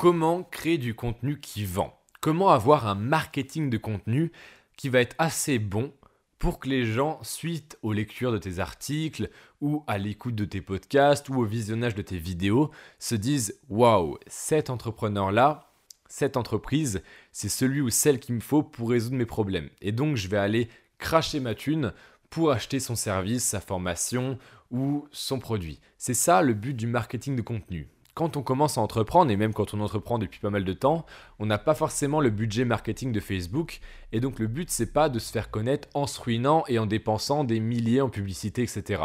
Comment 0.00 0.44
créer 0.44 0.78
du 0.78 0.94
contenu 0.94 1.40
qui 1.40 1.66
vend? 1.66 1.94
Comment 2.22 2.48
avoir 2.48 2.86
un 2.86 2.94
marketing 2.94 3.68
de 3.68 3.76
contenu 3.76 4.32
qui 4.78 4.88
va 4.88 5.02
être 5.02 5.14
assez 5.18 5.58
bon 5.58 5.92
pour 6.38 6.58
que 6.58 6.70
les 6.70 6.86
gens, 6.86 7.18
suite 7.22 7.76
aux 7.82 7.92
lectures 7.92 8.32
de 8.32 8.38
tes 8.38 8.60
articles 8.60 9.28
ou 9.60 9.84
à 9.86 9.98
l'écoute 9.98 10.34
de 10.34 10.46
tes 10.46 10.62
podcasts 10.62 11.28
ou 11.28 11.34
au 11.34 11.44
visionnage 11.44 11.94
de 11.94 12.00
tes 12.00 12.16
vidéos, 12.16 12.70
se 12.98 13.14
disent 13.14 13.60
Waouh, 13.68 14.16
cet 14.26 14.70
entrepreneur-là, 14.70 15.70
cette 16.08 16.38
entreprise, 16.38 17.02
c'est 17.30 17.50
celui 17.50 17.82
ou 17.82 17.90
celle 17.90 18.20
qu'il 18.20 18.36
me 18.36 18.40
faut 18.40 18.62
pour 18.62 18.88
résoudre 18.88 19.16
mes 19.16 19.26
problèmes. 19.26 19.68
Et 19.82 19.92
donc, 19.92 20.16
je 20.16 20.28
vais 20.28 20.38
aller 20.38 20.70
cracher 20.96 21.40
ma 21.40 21.54
thune 21.54 21.92
pour 22.30 22.52
acheter 22.52 22.80
son 22.80 22.96
service, 22.96 23.44
sa 23.44 23.60
formation 23.60 24.38
ou 24.70 25.06
son 25.12 25.38
produit. 25.38 25.78
C'est 25.98 26.14
ça 26.14 26.40
le 26.40 26.54
but 26.54 26.72
du 26.72 26.86
marketing 26.86 27.36
de 27.36 27.42
contenu. 27.42 27.90
Quand 28.14 28.36
on 28.36 28.42
commence 28.42 28.76
à 28.76 28.80
entreprendre, 28.80 29.30
et 29.30 29.36
même 29.36 29.54
quand 29.54 29.74
on 29.74 29.80
entreprend 29.80 30.18
depuis 30.18 30.40
pas 30.40 30.50
mal 30.50 30.64
de 30.64 30.72
temps, 30.72 31.06
on 31.38 31.46
n'a 31.46 31.58
pas 31.58 31.74
forcément 31.74 32.20
le 32.20 32.30
budget 32.30 32.64
marketing 32.64 33.12
de 33.12 33.20
Facebook. 33.20 33.80
Et 34.12 34.20
donc 34.20 34.38
le 34.38 34.46
but, 34.46 34.70
c'est 34.70 34.92
pas 34.92 35.08
de 35.08 35.18
se 35.18 35.32
faire 35.32 35.50
connaître 35.50 35.88
en 35.94 36.06
se 36.06 36.20
ruinant 36.20 36.64
et 36.68 36.78
en 36.78 36.86
dépensant 36.86 37.44
des 37.44 37.60
milliers 37.60 38.00
en 38.00 38.08
publicité, 38.08 38.62
etc. 38.62 39.02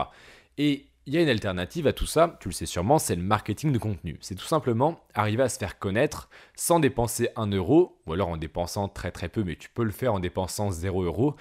Et 0.58 0.88
il 1.08 1.14
y 1.14 1.18
a 1.18 1.22
une 1.22 1.30
alternative 1.30 1.86
à 1.86 1.94
tout 1.94 2.08
ça, 2.08 2.38
tu 2.40 2.50
le 2.50 2.54
sais 2.54 2.66
sûrement, 2.66 2.98
c'est 2.98 3.16
le 3.16 3.22
marketing 3.22 3.72
de 3.72 3.78
contenu. 3.78 4.18
C'est 4.22 4.34
tout 4.34 4.46
simplement 4.46 5.00
arriver 5.14 5.44
à 5.44 5.50
se 5.50 5.60
faire 5.60 5.78
connaître 5.78 6.30
sans 6.56 6.80
dépenser 6.80 7.30
un 7.36 7.48
euro, 7.48 8.00
ou 8.08 8.14
alors 8.14 8.30
en 8.30 8.38
dépensant 8.38 8.88
très 8.88 9.12
très 9.12 9.30
peu, 9.30 9.44
mais 9.44 9.56
tu 9.56 9.70
peux 9.70 9.84
le 9.84 9.92
faire 9.92 10.16
en 10.16 10.20
dépensant 10.20 10.72
0 10.72 11.04
euro, 11.04 11.36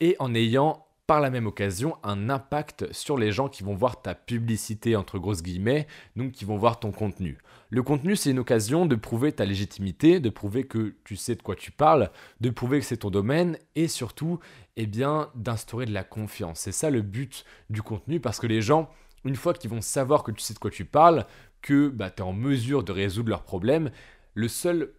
et 0.00 0.16
en 0.18 0.34
ayant 0.34 0.86
par 1.06 1.20
la 1.20 1.30
même 1.30 1.46
occasion 1.46 1.96
un 2.02 2.30
impact 2.30 2.92
sur 2.92 3.18
les 3.18 3.32
gens 3.32 3.48
qui 3.48 3.62
vont 3.62 3.74
voir 3.74 4.02
ta 4.02 4.14
publicité 4.14 4.96
entre 4.96 5.18
grosses 5.18 5.42
guillemets, 5.42 5.86
donc 6.16 6.32
qui 6.32 6.44
vont 6.44 6.56
voir 6.56 6.80
ton 6.80 6.92
contenu. 6.92 7.38
Le 7.70 7.82
contenu, 7.82 8.16
c'est 8.16 8.30
une 8.30 8.38
occasion 8.38 8.86
de 8.86 8.96
prouver 8.96 9.32
ta 9.32 9.44
légitimité, 9.44 10.20
de 10.20 10.30
prouver 10.30 10.64
que 10.64 10.94
tu 11.04 11.16
sais 11.16 11.34
de 11.34 11.42
quoi 11.42 11.56
tu 11.56 11.70
parles, 11.70 12.10
de 12.40 12.50
prouver 12.50 12.80
que 12.80 12.84
c'est 12.84 12.98
ton 12.98 13.10
domaine 13.10 13.58
et 13.74 13.88
surtout, 13.88 14.38
eh 14.76 14.86
bien, 14.86 15.30
d'instaurer 15.34 15.86
de 15.86 15.92
la 15.92 16.04
confiance. 16.04 16.60
C'est 16.60 16.72
ça 16.72 16.90
le 16.90 17.02
but 17.02 17.44
du 17.70 17.82
contenu 17.82 18.20
parce 18.20 18.38
que 18.38 18.46
les 18.46 18.60
gens, 18.60 18.90
une 19.24 19.36
fois 19.36 19.54
qu'ils 19.54 19.70
vont 19.70 19.80
savoir 19.80 20.22
que 20.22 20.32
tu 20.32 20.40
sais 20.40 20.54
de 20.54 20.58
quoi 20.58 20.70
tu 20.70 20.84
parles, 20.84 21.26
que 21.62 21.88
bah, 21.88 22.10
tu 22.10 22.22
es 22.22 22.26
en 22.26 22.32
mesure 22.32 22.84
de 22.84 22.92
résoudre 22.92 23.30
leurs 23.30 23.44
problèmes, 23.44 23.90
le 24.34 24.48
seul 24.48 24.92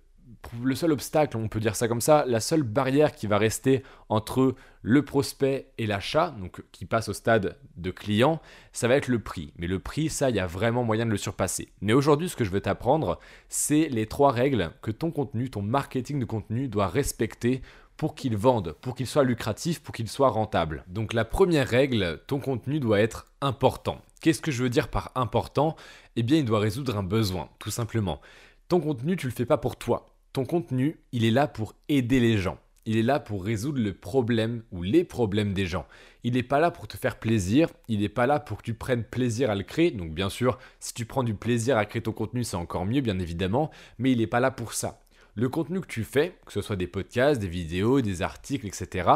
le 0.62 0.76
seul 0.76 0.92
obstacle, 0.92 1.38
on 1.38 1.48
peut 1.48 1.60
dire 1.60 1.76
ça 1.76 1.88
comme 1.88 2.02
ça, 2.02 2.26
la 2.28 2.40
seule 2.40 2.64
barrière 2.64 3.14
qui 3.14 3.28
va 3.28 3.38
rester 3.38 3.84
entre 4.10 4.56
le 4.82 5.06
prospect 5.06 5.72
et 5.78 5.88
l'achat, 5.88 6.36
donc 6.40 6.62
qui 6.72 6.86
passe 6.86 7.10
au 7.10 7.14
stade 7.14 7.58
de 7.78 7.92
client, 7.92 8.42
ça 8.72 8.88
va 8.88 8.96
être 8.96 9.08
le 9.08 9.20
prix. 9.20 9.54
Mais 9.58 9.68
le 9.68 9.80
prix, 9.80 10.10
ça, 10.10 10.30
il 10.30 10.36
y 10.36 10.40
a 10.40 10.48
vraiment 10.48 10.84
moyen 10.84 11.06
de 11.06 11.12
le 11.12 11.18
surpasser. 11.18 11.72
Mais 11.82 11.94
aujourd'hui, 11.94 12.30
ce 12.30 12.36
que 12.36 12.44
je 12.44 12.52
veux 12.52 12.62
t'apprendre, 12.62 13.20
c'est 13.50 13.88
les 13.90 14.06
trois 14.06 14.32
règles 14.32 14.72
que 14.82 14.92
ton 14.92 15.12
contenu, 15.12 15.50
ton 15.50 15.62
marketing 15.62 16.20
de 16.20 16.26
contenu 16.26 16.68
doit 16.68 16.88
respecter 16.88 17.62
pour 17.98 18.16
qu'il 18.16 18.36
vende, 18.36 18.74
pour 18.82 18.96
qu'il 18.96 19.08
soit 19.08 19.24
lucratif, 19.24 19.82
pour 19.82 19.94
qu'il 19.94 20.10
soit 20.10 20.30
rentable. 20.30 20.84
Donc 20.88 21.14
la 21.14 21.26
première 21.26 21.68
règle, 21.68 22.22
ton 22.28 22.40
contenu 22.40 22.80
doit 22.80 23.00
être 23.00 23.28
important. 23.42 24.02
Qu'est-ce 24.22 24.42
que 24.42 24.52
je 24.52 24.64
veux 24.64 24.70
dire 24.70 24.88
par 24.88 25.12
important? 25.16 25.76
Eh 26.16 26.24
bien, 26.24 26.38
il 26.38 26.46
doit 26.46 26.60
résoudre 26.60 26.98
un 26.98 27.04
besoin, 27.04 27.50
tout 27.60 27.72
simplement. 27.72 28.20
Ton 28.68 28.80
contenu, 28.80 29.16
tu 29.16 29.28
le 29.28 29.34
fais 29.34 29.46
pas 29.46 29.58
pour 29.58 29.76
toi. 29.76 30.13
Ton 30.34 30.46
contenu, 30.46 31.00
il 31.12 31.26
est 31.26 31.32
là 31.32 31.48
pour 31.48 31.76
aider 31.90 32.20
les 32.20 32.40
gens. 32.40 32.58
Il 32.88 32.98
est 32.98 33.04
là 33.04 33.20
pour 33.20 33.46
résoudre 33.46 33.80
le 33.80 33.94
problème 33.94 34.64
ou 34.72 34.82
les 34.82 35.04
problèmes 35.04 35.54
des 35.54 35.68
gens. 35.68 35.86
Il 36.24 36.34
n'est 36.34 36.42
pas 36.42 36.60
là 36.60 36.72
pour 36.72 36.88
te 36.88 36.98
faire 36.98 37.20
plaisir, 37.20 37.70
il 37.88 38.00
n'est 38.00 38.10
pas 38.10 38.26
là 38.26 38.40
pour 38.40 38.58
que 38.58 38.64
tu 38.64 38.74
prennes 38.74 39.04
plaisir 39.04 39.52
à 39.52 39.56
le 39.56 39.62
créer. 39.62 39.92
Donc 39.92 40.12
bien 40.12 40.30
sûr, 40.30 40.58
si 40.80 40.96
tu 40.96 41.06
prends 41.06 41.22
du 41.22 41.36
plaisir 41.36 41.78
à 41.78 41.86
créer 41.86 42.02
ton 42.02 42.14
contenu, 42.14 42.44
c'est 42.44 42.58
encore 42.58 42.88
mieux, 42.88 43.02
bien 43.02 43.20
évidemment, 43.20 43.70
mais 44.00 44.12
il 44.12 44.18
n'est 44.18 44.28
pas 44.28 44.40
là 44.40 44.50
pour 44.50 44.74
ça. 44.74 45.03
Le 45.36 45.50
contenu 45.50 45.82
que 45.82 45.88
tu 45.88 46.04
fais, 46.04 46.36
que 46.46 46.52
ce 46.52 46.62
soit 46.62 46.76
des 46.76 46.86
podcasts, 46.86 47.42
des 47.42 47.48
vidéos, 47.48 48.02
des 48.02 48.22
articles, 48.22 48.68
etc., 48.68 49.10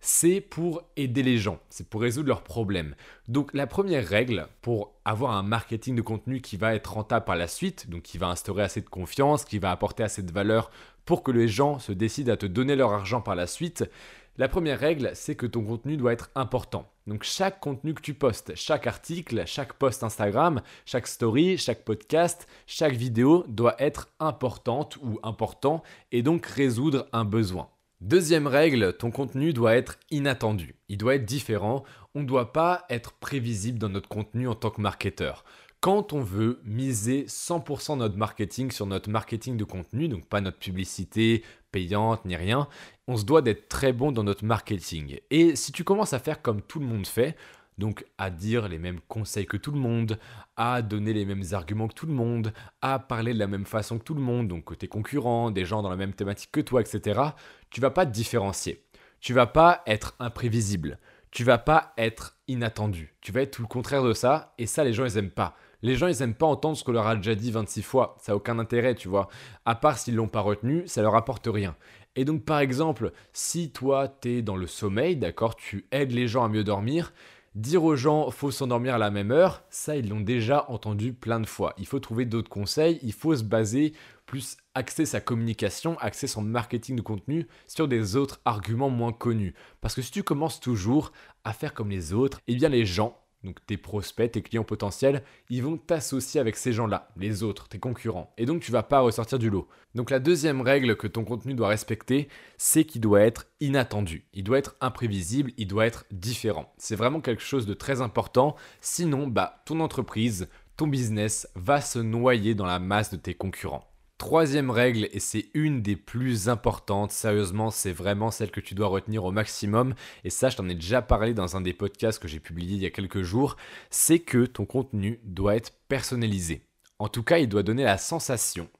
c'est 0.00 0.42
pour 0.42 0.82
aider 0.96 1.22
les 1.22 1.38
gens, 1.38 1.58
c'est 1.70 1.88
pour 1.88 2.02
résoudre 2.02 2.28
leurs 2.28 2.42
problèmes. 2.42 2.94
Donc 3.28 3.54
la 3.54 3.66
première 3.66 4.06
règle 4.06 4.48
pour 4.60 4.92
avoir 5.06 5.32
un 5.32 5.42
marketing 5.42 5.96
de 5.96 6.02
contenu 6.02 6.42
qui 6.42 6.58
va 6.58 6.74
être 6.74 6.92
rentable 6.92 7.24
par 7.24 7.36
la 7.36 7.48
suite, 7.48 7.88
donc 7.88 8.02
qui 8.02 8.18
va 8.18 8.28
instaurer 8.28 8.62
assez 8.62 8.82
de 8.82 8.88
confiance, 8.90 9.46
qui 9.46 9.58
va 9.58 9.70
apporter 9.70 10.02
assez 10.02 10.22
de 10.22 10.30
valeur 10.30 10.70
pour 11.06 11.22
que 11.22 11.30
les 11.30 11.48
gens 11.48 11.78
se 11.78 11.92
décident 11.92 12.34
à 12.34 12.36
te 12.36 12.44
donner 12.44 12.76
leur 12.76 12.92
argent 12.92 13.22
par 13.22 13.34
la 13.34 13.46
suite, 13.46 13.90
la 14.36 14.48
première 14.48 14.80
règle, 14.80 15.12
c'est 15.14 15.36
que 15.36 15.46
ton 15.46 15.62
contenu 15.62 15.96
doit 15.96 16.12
être 16.12 16.30
important. 16.34 16.90
Donc 17.06 17.22
chaque 17.22 17.60
contenu 17.60 17.94
que 17.94 18.00
tu 18.00 18.14
postes, 18.14 18.52
chaque 18.56 18.88
article, 18.88 19.44
chaque 19.46 19.74
post 19.74 20.02
Instagram, 20.02 20.60
chaque 20.86 21.06
story, 21.06 21.56
chaque 21.56 21.84
podcast, 21.84 22.48
chaque 22.66 22.94
vidéo 22.94 23.44
doit 23.46 23.76
être 23.78 24.08
importante 24.18 24.96
ou 25.02 25.20
important 25.22 25.84
et 26.10 26.22
donc 26.22 26.46
résoudre 26.46 27.06
un 27.12 27.24
besoin. 27.24 27.68
Deuxième 28.00 28.48
règle, 28.48 28.96
ton 28.96 29.12
contenu 29.12 29.52
doit 29.52 29.76
être 29.76 29.98
inattendu. 30.10 30.74
Il 30.88 30.98
doit 30.98 31.14
être 31.14 31.24
différent. 31.24 31.84
On 32.16 32.22
ne 32.22 32.26
doit 32.26 32.52
pas 32.52 32.86
être 32.90 33.12
prévisible 33.12 33.78
dans 33.78 33.88
notre 33.88 34.08
contenu 34.08 34.48
en 34.48 34.54
tant 34.56 34.70
que 34.70 34.80
marketeur. 34.80 35.44
Quand 35.84 36.14
on 36.14 36.22
veut 36.22 36.62
miser 36.64 37.26
100% 37.26 37.98
notre 37.98 38.16
marketing 38.16 38.70
sur 38.70 38.86
notre 38.86 39.10
marketing 39.10 39.58
de 39.58 39.64
contenu, 39.64 40.08
donc 40.08 40.24
pas 40.24 40.40
notre 40.40 40.56
publicité 40.56 41.44
payante 41.72 42.24
ni 42.24 42.36
rien, 42.36 42.68
on 43.06 43.18
se 43.18 43.26
doit 43.26 43.42
d'être 43.42 43.68
très 43.68 43.92
bon 43.92 44.10
dans 44.10 44.24
notre 44.24 44.46
marketing. 44.46 45.18
Et 45.30 45.56
si 45.56 45.72
tu 45.72 45.84
commences 45.84 46.14
à 46.14 46.20
faire 46.20 46.40
comme 46.40 46.62
tout 46.62 46.80
le 46.80 46.86
monde 46.86 47.06
fait, 47.06 47.36
donc 47.76 48.06
à 48.16 48.30
dire 48.30 48.66
les 48.66 48.78
mêmes 48.78 49.00
conseils 49.08 49.44
que 49.44 49.58
tout 49.58 49.72
le 49.72 49.78
monde, 49.78 50.18
à 50.56 50.80
donner 50.80 51.12
les 51.12 51.26
mêmes 51.26 51.44
arguments 51.52 51.88
que 51.88 51.92
tout 51.92 52.06
le 52.06 52.14
monde, 52.14 52.54
à 52.80 52.98
parler 52.98 53.34
de 53.34 53.38
la 53.38 53.46
même 53.46 53.66
façon 53.66 53.98
que 53.98 54.04
tout 54.04 54.14
le 54.14 54.22
monde, 54.22 54.48
donc 54.48 54.78
tes 54.78 54.88
concurrents, 54.88 55.50
des 55.50 55.66
gens 55.66 55.82
dans 55.82 55.90
la 55.90 55.96
même 55.96 56.14
thématique 56.14 56.50
que 56.50 56.62
toi, 56.62 56.80
etc., 56.80 57.20
tu 57.68 57.82
vas 57.82 57.90
pas 57.90 58.06
te 58.06 58.10
différencier. 58.10 58.82
Tu 59.20 59.34
vas 59.34 59.46
pas 59.46 59.82
être 59.86 60.16
imprévisible. 60.18 60.98
Tu 61.30 61.44
vas 61.44 61.58
pas 61.58 61.92
être 61.98 62.38
inattendu. 62.48 63.14
Tu 63.20 63.32
vas 63.32 63.42
être 63.42 63.50
tout 63.50 63.62
le 63.62 63.68
contraire 63.68 64.02
de 64.02 64.14
ça, 64.14 64.54
et 64.56 64.64
ça, 64.64 64.82
les 64.82 64.94
gens, 64.94 65.04
ils 65.04 65.18
aiment 65.18 65.30
pas. 65.30 65.54
Les 65.84 65.96
gens, 65.96 66.06
ils 66.06 66.22
aiment 66.22 66.32
pas 66.32 66.46
entendre 66.46 66.78
ce 66.78 66.82
qu'on 66.82 66.92
leur 66.92 67.06
a 67.06 67.14
déjà 67.14 67.34
dit 67.34 67.50
26 67.50 67.82
fois. 67.82 68.16
Ça 68.18 68.32
n'a 68.32 68.36
aucun 68.36 68.58
intérêt, 68.58 68.94
tu 68.94 69.06
vois. 69.06 69.28
À 69.66 69.74
part 69.74 69.98
s'ils 69.98 70.14
l'ont 70.14 70.28
pas 70.28 70.40
retenu, 70.40 70.82
ça 70.86 71.02
leur 71.02 71.14
apporte 71.14 71.46
rien. 71.46 71.76
Et 72.16 72.24
donc, 72.24 72.46
par 72.46 72.60
exemple, 72.60 73.12
si 73.34 73.70
toi, 73.70 74.08
tu 74.08 74.30
es 74.30 74.42
dans 74.42 74.56
le 74.56 74.66
sommeil, 74.66 75.14
d'accord, 75.14 75.56
tu 75.56 75.84
aides 75.92 76.12
les 76.12 76.26
gens 76.26 76.42
à 76.42 76.48
mieux 76.48 76.64
dormir, 76.64 77.12
Dire 77.54 77.84
aux 77.84 77.94
gens 77.94 78.32
faut 78.32 78.50
s'endormir 78.50 78.96
à 78.96 78.98
la 78.98 79.12
même 79.12 79.30
heure, 79.30 79.62
ça 79.70 79.94
ils 79.94 80.08
l'ont 80.08 80.20
déjà 80.20 80.68
entendu 80.68 81.12
plein 81.12 81.38
de 81.38 81.46
fois. 81.46 81.72
Il 81.78 81.86
faut 81.86 82.00
trouver 82.00 82.24
d'autres 82.24 82.50
conseils, 82.50 82.98
il 83.00 83.12
faut 83.12 83.36
se 83.36 83.44
baser 83.44 83.92
plus 84.26 84.56
axer 84.74 85.06
sa 85.06 85.20
communication, 85.20 85.96
axer 86.00 86.26
son 86.26 86.42
marketing 86.42 86.96
de 86.96 87.00
contenu 87.00 87.46
sur 87.68 87.86
des 87.86 88.16
autres 88.16 88.40
arguments 88.44 88.90
moins 88.90 89.12
connus. 89.12 89.54
Parce 89.80 89.94
que 89.94 90.02
si 90.02 90.10
tu 90.10 90.24
commences 90.24 90.58
toujours 90.58 91.12
à 91.44 91.52
faire 91.52 91.74
comme 91.74 91.90
les 91.90 92.12
autres, 92.12 92.40
eh 92.48 92.56
bien 92.56 92.68
les 92.68 92.86
gens 92.86 93.23
donc 93.44 93.64
tes 93.66 93.76
prospects, 93.76 94.32
tes 94.32 94.42
clients 94.42 94.64
potentiels, 94.64 95.22
ils 95.50 95.62
vont 95.62 95.76
t'associer 95.76 96.40
avec 96.40 96.56
ces 96.56 96.72
gens-là, 96.72 97.08
les 97.16 97.42
autres, 97.42 97.68
tes 97.68 97.78
concurrents. 97.78 98.32
Et 98.38 98.46
donc 98.46 98.62
tu 98.62 98.72
vas 98.72 98.82
pas 98.82 99.00
ressortir 99.00 99.38
du 99.38 99.50
lot. 99.50 99.68
Donc 99.94 100.10
la 100.10 100.18
deuxième 100.18 100.60
règle 100.60 100.96
que 100.96 101.06
ton 101.06 101.24
contenu 101.24 101.54
doit 101.54 101.68
respecter, 101.68 102.28
c'est 102.56 102.84
qu'il 102.84 103.00
doit 103.00 103.20
être 103.20 103.46
inattendu. 103.60 104.26
Il 104.32 104.44
doit 104.44 104.58
être 104.58 104.76
imprévisible, 104.80 105.52
il 105.56 105.68
doit 105.68 105.86
être 105.86 106.06
différent. 106.10 106.72
C'est 106.78 106.96
vraiment 106.96 107.20
quelque 107.20 107.42
chose 107.42 107.66
de 107.66 107.74
très 107.74 108.00
important. 108.00 108.56
Sinon, 108.80 109.26
bah 109.26 109.62
ton 109.66 109.80
entreprise, 109.80 110.48
ton 110.76 110.86
business 110.86 111.48
va 111.54 111.80
se 111.80 111.98
noyer 111.98 112.54
dans 112.54 112.66
la 112.66 112.78
masse 112.78 113.10
de 113.10 113.16
tes 113.16 113.34
concurrents. 113.34 113.93
Troisième 114.24 114.70
règle, 114.70 115.06
et 115.12 115.20
c'est 115.20 115.50
une 115.52 115.82
des 115.82 115.96
plus 115.96 116.48
importantes, 116.48 117.12
sérieusement, 117.12 117.70
c'est 117.70 117.92
vraiment 117.92 118.30
celle 118.30 118.50
que 118.50 118.60
tu 118.62 118.74
dois 118.74 118.86
retenir 118.86 119.22
au 119.22 119.32
maximum, 119.32 119.94
et 120.24 120.30
ça 120.30 120.48
je 120.48 120.56
t'en 120.56 120.66
ai 120.66 120.74
déjà 120.74 121.02
parlé 121.02 121.34
dans 121.34 121.58
un 121.58 121.60
des 121.60 121.74
podcasts 121.74 122.22
que 122.22 122.26
j'ai 122.26 122.40
publié 122.40 122.76
il 122.76 122.82
y 122.82 122.86
a 122.86 122.90
quelques 122.90 123.20
jours, 123.20 123.58
c'est 123.90 124.20
que 124.20 124.46
ton 124.46 124.64
contenu 124.64 125.20
doit 125.24 125.56
être 125.56 125.74
personnalisé. 125.88 126.62
En 126.98 127.08
tout 127.08 127.22
cas, 127.22 127.36
il 127.36 127.50
doit 127.50 127.62
donner 127.62 127.84
la 127.84 127.98
sensation 127.98 128.70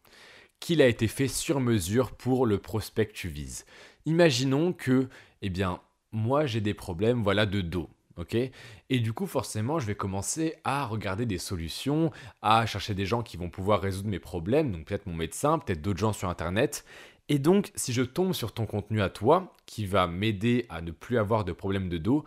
qu'il 0.60 0.80
a 0.80 0.88
été 0.88 1.08
fait 1.08 1.28
sur 1.28 1.60
mesure 1.60 2.12
pour 2.12 2.46
le 2.46 2.56
prospect 2.56 3.04
que 3.04 3.12
tu 3.12 3.28
vises. 3.28 3.66
Imaginons 4.06 4.72
que, 4.72 5.10
eh 5.42 5.50
bien, 5.50 5.78
moi 6.10 6.46
j'ai 6.46 6.62
des 6.62 6.72
problèmes 6.72 7.22
voilà, 7.22 7.44
de 7.44 7.60
dos 7.60 7.90
ok 8.16 8.36
Et 8.90 9.00
du 9.00 9.12
coup, 9.12 9.26
forcément, 9.26 9.78
je 9.78 9.86
vais 9.86 9.94
commencer 9.94 10.56
à 10.64 10.86
regarder 10.86 11.26
des 11.26 11.38
solutions, 11.38 12.10
à 12.42 12.66
chercher 12.66 12.94
des 12.94 13.06
gens 13.06 13.22
qui 13.22 13.36
vont 13.36 13.50
pouvoir 13.50 13.80
résoudre 13.80 14.08
mes 14.08 14.18
problèmes, 14.18 14.72
donc 14.72 14.86
peut-être 14.86 15.06
mon 15.06 15.14
médecin, 15.14 15.58
peut-être 15.58 15.82
d'autres 15.82 15.98
gens 15.98 16.12
sur 16.12 16.28
Internet. 16.28 16.84
Et 17.28 17.38
donc, 17.38 17.72
si 17.74 17.92
je 17.92 18.02
tombe 18.02 18.34
sur 18.34 18.52
ton 18.52 18.66
contenu 18.66 19.00
à 19.00 19.08
toi, 19.08 19.52
qui 19.66 19.86
va 19.86 20.06
m'aider 20.06 20.66
à 20.68 20.80
ne 20.82 20.90
plus 20.90 21.18
avoir 21.18 21.44
de 21.44 21.52
problèmes 21.52 21.88
de 21.88 21.98
dos, 21.98 22.24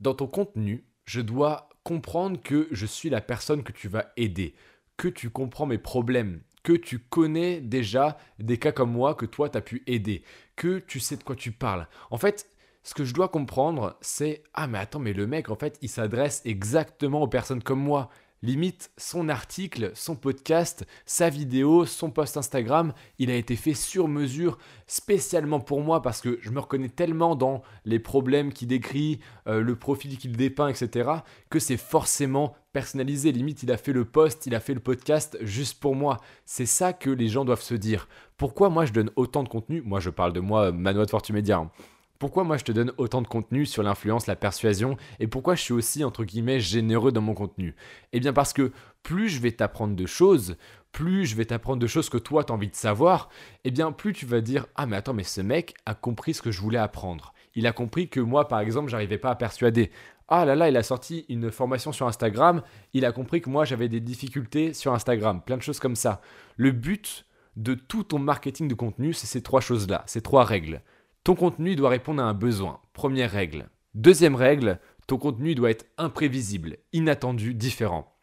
dans 0.00 0.14
ton 0.14 0.26
contenu, 0.26 0.84
je 1.04 1.20
dois 1.20 1.68
comprendre 1.82 2.40
que 2.42 2.68
je 2.70 2.86
suis 2.86 3.10
la 3.10 3.20
personne 3.20 3.62
que 3.62 3.72
tu 3.72 3.88
vas 3.88 4.12
aider, 4.16 4.54
que 4.96 5.08
tu 5.08 5.30
comprends 5.30 5.66
mes 5.66 5.78
problèmes, 5.78 6.40
que 6.62 6.72
tu 6.72 6.98
connais 6.98 7.60
déjà 7.60 8.18
des 8.40 8.58
cas 8.58 8.72
comme 8.72 8.90
moi 8.90 9.14
que 9.14 9.26
toi 9.26 9.48
tu 9.48 9.58
as 9.58 9.60
pu 9.60 9.82
aider, 9.86 10.22
que 10.56 10.78
tu 10.80 10.98
sais 10.98 11.16
de 11.16 11.22
quoi 11.22 11.36
tu 11.36 11.52
parles. 11.52 11.86
En 12.10 12.18
fait, 12.18 12.48
ce 12.86 12.94
que 12.94 13.04
je 13.04 13.12
dois 13.12 13.26
comprendre, 13.26 13.96
c'est 14.00 14.44
Ah, 14.54 14.68
mais 14.68 14.78
attends, 14.78 15.00
mais 15.00 15.12
le 15.12 15.26
mec, 15.26 15.50
en 15.50 15.56
fait, 15.56 15.76
il 15.82 15.88
s'adresse 15.88 16.40
exactement 16.44 17.20
aux 17.20 17.26
personnes 17.26 17.60
comme 17.60 17.80
moi, 17.80 18.10
Limite, 18.42 18.92
son 18.96 19.28
article, 19.28 19.90
son 19.94 20.14
podcast, 20.14 20.86
sa 21.04 21.28
vidéo, 21.28 21.84
son 21.84 22.10
post 22.10 22.36
Instagram, 22.36 22.92
il 23.18 23.28
a 23.28 23.34
été 23.34 23.56
fait 23.56 23.74
sur 23.74 24.06
mesure 24.06 24.56
spécialement 24.86 25.58
pour 25.58 25.80
moi 25.80 26.00
parce 26.00 26.20
que 26.20 26.38
je 26.42 26.50
me 26.50 26.60
reconnais 26.60 26.88
tellement 26.88 27.34
dans 27.34 27.62
les 27.86 27.98
problèmes 27.98 28.52
qu'il 28.52 28.68
décrit, 28.68 29.18
euh, 29.48 29.62
le 29.62 29.74
profil 29.74 30.16
qu'il 30.16 30.36
dépeint, 30.36 30.68
etc., 30.68 31.10
que 31.50 31.58
c'est 31.58 31.76
forcément 31.76 32.54
personnalisé. 32.72 33.32
Limite, 33.32 33.64
il 33.64 33.72
a 33.72 33.78
fait 33.78 33.92
le 33.92 34.04
post, 34.04 34.46
il 34.46 34.54
a 34.54 34.60
fait 34.60 34.74
le 34.74 34.80
podcast 34.80 35.36
juste 35.40 35.80
pour 35.80 35.96
moi. 35.96 36.18
C'est 36.44 36.66
ça 36.66 36.92
que 36.92 37.10
les 37.10 37.26
gens 37.26 37.44
doivent 37.44 37.62
se 37.62 37.74
dire. 37.74 38.06
Pourquoi 38.36 38.70
moi 38.70 38.84
je 38.84 38.92
donne 38.92 39.10
autant 39.16 39.42
de 39.42 39.48
contenu? 39.48 39.82
Moi, 39.82 39.98
je 39.98 40.10
parle 40.10 40.32
de 40.32 40.40
moi, 40.40 40.70
Manoa 40.70 41.04
de 41.04 41.10
Fortumédia. 41.10 41.56
Hein. 41.56 41.70
Pourquoi 42.18 42.44
moi 42.44 42.56
je 42.56 42.64
te 42.64 42.72
donne 42.72 42.92
autant 42.96 43.22
de 43.22 43.26
contenu 43.26 43.66
sur 43.66 43.82
l'influence, 43.82 44.26
la 44.26 44.36
persuasion 44.36 44.96
et 45.20 45.26
pourquoi 45.26 45.54
je 45.54 45.62
suis 45.62 45.72
aussi 45.72 46.04
entre 46.04 46.24
guillemets 46.24 46.60
généreux 46.60 47.12
dans 47.12 47.20
mon 47.20 47.34
contenu? 47.34 47.74
Eh 48.12 48.20
bien 48.20 48.32
parce 48.32 48.52
que 48.52 48.72
plus 49.02 49.28
je 49.28 49.40
vais 49.40 49.52
t'apprendre 49.52 49.94
de 49.94 50.06
choses, 50.06 50.56
plus 50.92 51.26
je 51.26 51.36
vais 51.36 51.44
t'apprendre 51.44 51.78
de 51.80 51.86
choses 51.86 52.08
que 52.08 52.18
toi 52.18 52.44
tu 52.44 52.52
as 52.52 52.54
envie 52.54 52.68
de 52.68 52.74
savoir, 52.74 53.28
eh 53.64 53.70
bien 53.70 53.92
plus 53.92 54.12
tu 54.14 54.24
vas 54.26 54.40
dire 54.40 54.66
"Ah 54.76 54.86
mais 54.86 54.96
attends 54.96 55.12
mais 55.12 55.24
ce 55.24 55.40
mec 55.40 55.74
a 55.84 55.94
compris 55.94 56.34
ce 56.34 56.42
que 56.42 56.50
je 56.50 56.60
voulais 56.60 56.78
apprendre. 56.78 57.34
Il 57.54 57.66
a 57.66 57.72
compris 57.72 58.08
que 58.08 58.20
moi 58.20 58.48
par 58.48 58.60
exemple, 58.60 58.88
j'arrivais 58.90 59.18
pas 59.18 59.30
à 59.30 59.34
persuader. 59.34 59.90
Ah 60.28 60.44
là 60.44 60.56
là, 60.56 60.68
il 60.68 60.76
a 60.76 60.82
sorti 60.82 61.24
une 61.28 61.50
formation 61.50 61.92
sur 61.92 62.06
Instagram, 62.06 62.62
il 62.92 63.04
a 63.04 63.12
compris 63.12 63.40
que 63.40 63.48
moi 63.48 63.64
j'avais 63.64 63.88
des 63.88 64.00
difficultés 64.00 64.72
sur 64.72 64.92
Instagram, 64.92 65.40
plein 65.40 65.56
de 65.56 65.62
choses 65.62 65.78
comme 65.78 65.96
ça. 65.96 66.20
Le 66.56 66.72
but 66.72 67.26
de 67.56 67.74
tout 67.74 68.02
ton 68.02 68.18
marketing 68.18 68.68
de 68.68 68.74
contenu, 68.74 69.12
c'est 69.12 69.26
ces 69.26 69.42
trois 69.42 69.60
choses-là, 69.60 70.02
ces 70.06 70.20
trois 70.20 70.44
règles. 70.44 70.82
Ton 71.26 71.34
contenu 71.34 71.74
doit 71.74 71.90
répondre 71.90 72.22
à 72.22 72.26
un 72.26 72.34
besoin. 72.34 72.78
Première 72.92 73.32
règle. 73.32 73.68
Deuxième 73.94 74.36
règle, 74.36 74.78
ton 75.08 75.18
contenu 75.18 75.56
doit 75.56 75.72
être 75.72 75.84
imprévisible, 75.98 76.76
inattendu, 76.92 77.52
différent. 77.52 78.14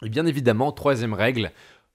Et 0.00 0.08
bien 0.08 0.26
évidemment, 0.26 0.70
troisième 0.70 1.12
règle, 1.12 1.50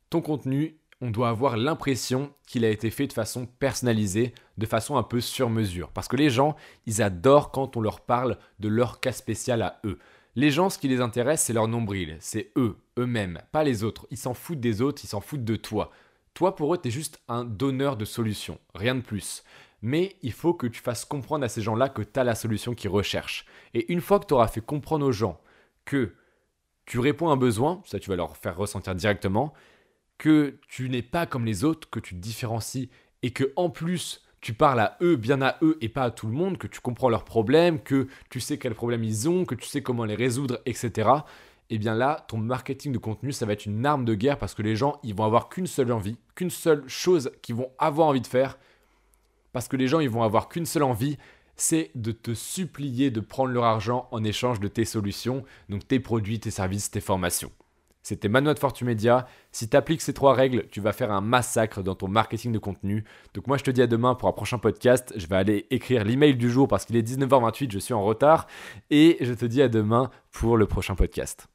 ton 0.10 0.20
contenu, 0.20 0.78
on 1.00 1.10
doit 1.10 1.30
avoir 1.30 1.56
l'impression 1.56 2.34
qu'il 2.48 2.66
a 2.66 2.70
été 2.70 2.90
fait 2.90 3.08
de 3.08 3.14
façon 3.14 3.46
personnalisée, 3.46 4.34
de 4.58 4.66
façon 4.66 4.98
un 4.98 5.04
peu 5.04 5.22
sur 5.22 5.50
mesure. 5.50 5.88
Parce 5.92 6.10
que 6.10 6.18
les 6.18 6.30
gens, 6.30 6.58
ils 6.86 7.02
adorent 7.02 7.52
quand 7.52 7.78
on 7.78 7.82
leur 7.82 8.02
parle 8.02 8.38
de 8.60 8.68
leur 8.68 9.00
cas 9.00 9.14
spécial 9.14 9.62
à 9.62 9.80
eux. 9.86 10.00
Les 10.36 10.52
gens, 10.52 10.70
ce 10.70 10.80
qui 10.80 10.90
les 10.90 11.00
intéresse, 11.00 11.44
c'est 11.44 11.54
leur 11.54 11.70
nombril, 11.70 12.18
c'est 12.20 12.52
eux, 12.58 12.76
eux-mêmes, 13.00 13.40
pas 13.54 13.64
les 13.64 13.86
autres. 13.86 14.06
Ils 14.12 14.18
s'en 14.18 14.34
foutent 14.34 14.60
des 14.60 14.82
autres, 14.82 15.02
ils 15.06 15.08
s'en 15.08 15.22
foutent 15.22 15.46
de 15.46 15.56
toi. 15.56 15.92
Toi, 16.34 16.58
pour 16.58 16.74
eux, 16.74 16.78
tu 16.78 16.90
es 16.90 16.92
juste 16.92 17.22
un 17.30 17.46
donneur 17.46 17.96
de 17.96 18.04
solutions, 18.04 18.60
rien 18.76 18.96
de 18.96 19.02
plus 19.02 19.46
mais 19.82 20.16
il 20.22 20.32
faut 20.32 20.54
que 20.54 20.68
tu 20.68 20.82
fasses 20.82 21.06
comprendre 21.06 21.44
à 21.44 21.50
ces 21.50 21.62
gens-là 21.62 21.90
que 21.90 22.02
tu 22.02 22.20
as 22.20 22.24
la 22.24 22.36
solution 22.36 22.74
qu'ils 22.74 22.90
recherchent. 22.90 23.46
Et 23.74 23.92
une 23.92 24.02
fois 24.02 24.20
que 24.20 24.26
tu 24.26 24.34
auras 24.34 24.48
fait 24.48 24.62
comprendre 24.62 25.06
aux 25.06 25.12
gens 25.12 25.40
que 25.86 26.14
tu 26.86 27.00
réponds 27.00 27.30
à 27.30 27.34
un 27.34 27.38
besoin, 27.38 27.82
ça 27.86 28.00
tu 28.00 28.10
vas 28.10 28.16
leur 28.16 28.38
faire 28.38 28.58
ressentir 28.58 28.94
directement, 28.96 29.54
que 30.18 30.60
tu 30.68 30.90
n'es 30.90 31.02
pas 31.02 31.26
comme 31.26 31.46
les 31.46 31.64
autres, 31.64 31.90
que 31.90 32.00
tu 32.00 32.16
te 32.16 32.20
différencies 32.20 32.90
et 33.24 33.32
que 33.32 33.52
en 33.56 33.70
plus 33.70 34.24
tu 34.40 34.54
parles 34.54 34.80
à 34.80 34.98
eux, 35.02 35.16
bien 35.16 35.42
à 35.42 35.58
eux 35.62 35.78
et 35.82 35.90
pas 35.90 36.04
à 36.04 36.12
tout 36.12 36.28
le 36.28 36.34
monde, 36.34 36.58
que 36.58 36.68
tu 36.68 36.80
comprends 36.80 37.10
leurs 37.10 37.26
problèmes, 37.26 37.80
que 37.80 38.08
tu 38.30 38.40
sais 38.40 38.58
quels 38.58 38.74
problèmes 38.74 39.04
ils 39.04 39.30
ont, 39.30 39.46
que 39.46 39.56
tu 39.56 39.68
sais 39.68 39.84
comment 39.84 40.06
les 40.06 40.16
résoudre, 40.16 40.60
etc. 40.66 41.10
Et 41.70 41.76
eh 41.76 41.78
bien 41.78 41.96
là, 41.96 42.26
ton 42.28 42.38
marketing 42.38 42.92
de 42.92 42.98
contenu, 42.98 43.32
ça 43.32 43.46
va 43.46 43.54
être 43.54 43.66
une 43.66 43.86
arme 43.86 44.04
de 44.04 44.14
guerre 44.14 44.38
parce 44.38 44.54
que 44.54 44.62
les 44.62 44.76
gens, 44.76 45.00
ils 45.04 45.16
vont 45.16 45.24
avoir 45.24 45.48
qu'une 45.48 45.68
seule 45.68 45.92
envie, 45.92 46.18
qu'une 46.36 46.50
seule 46.50 46.84
chose 46.88 47.32
qu'ils 47.42 47.56
vont 47.56 47.72
avoir 47.80 48.10
envie 48.10 48.20
de 48.20 48.28
faire, 48.28 48.58
parce 49.54 49.68
que 49.68 49.78
les 49.78 49.88
gens, 49.88 50.00
ils 50.00 50.10
vont 50.10 50.24
avoir 50.24 50.50
qu'une 50.50 50.66
seule 50.66 50.84
envie, 50.84 51.18
c'est 51.56 51.92
de 51.96 52.12
te 52.12 52.34
supplier 52.34 53.12
de 53.12 53.20
prendre 53.20 53.52
leur 53.52 53.66
argent 53.66 54.08
en 54.12 54.24
échange 54.24 54.60
de 54.60 54.68
tes 54.68 54.86
solutions, 54.86 55.44
donc 55.70 55.88
tes 55.88 56.00
produits, 56.00 56.40
tes 56.40 56.52
services, 56.52 56.92
tes 56.92 57.02
formations. 57.02 57.52
C'était 58.04 58.30
Manoa 58.30 58.56
de 58.56 58.60
Fortumedia. 58.60 59.28
Si 59.52 59.70
tu 59.70 59.78
appliques 59.78 60.02
ces 60.02 60.14
trois 60.14 60.34
règles, 60.34 60.68
tu 60.72 60.82
vas 60.82 60.92
faire 60.92 61.12
un 61.12 61.22
massacre 61.22 61.84
dans 61.84 61.94
ton 61.94 62.08
marketing 62.08 62.52
de 62.52 62.58
contenu. 62.58 63.04
Donc 63.36 63.46
moi 63.46 63.58
je 63.58 63.64
te 63.64 63.70
dis 63.70 63.82
à 63.82 63.88
demain 63.88 64.16
pour 64.16 64.28
un 64.28 64.34
prochain 64.34 64.58
podcast. 64.58 65.14
Je 65.16 65.28
vais 65.28 65.36
aller 65.36 65.68
écrire 65.70 66.04
l'email 66.04 66.36
du 66.36 66.50
jour 66.50 66.68
parce 66.68 66.86
qu'il 66.86 66.96
est 66.96 67.08
19h28, 67.08 67.72
je 67.72 67.80
suis 67.80 67.94
en 67.94 68.04
retard. 68.04 68.48
Et 68.90 69.18
je 69.22 69.34
te 69.34 69.46
dis 69.46 69.62
à 69.62 69.68
demain 69.68 70.10
pour 70.32 70.58
le 70.58 70.66
prochain 70.66 70.96
podcast. 70.96 71.51